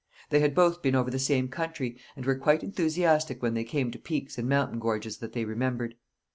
They 0.31 0.39
had 0.39 0.55
both 0.55 0.81
been 0.81 0.95
over 0.95 1.11
the 1.11 1.19
same 1.19 1.47
country, 1.47 1.95
and 2.15 2.25
were 2.25 2.33
quite 2.35 2.63
enthusiastic 2.63 3.43
when 3.43 3.53
they 3.53 3.63
came 3.63 3.91
to 3.91 3.99
peaks 3.99 4.39
and 4.39 4.49
mountain 4.49 4.79
gorges 4.79 5.19
that 5.19 5.33
they 5.33 5.45
remembered. 5.45 5.93